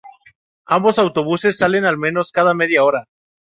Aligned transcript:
Ambos 0.65 0.97
autobuses 0.97 1.57
salen 1.59 1.85
al 1.85 1.95
menos 1.95 2.31
cada 2.31 2.55
media 2.55 2.83
hora. 2.83 3.05